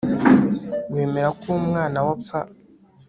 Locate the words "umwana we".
1.59-2.09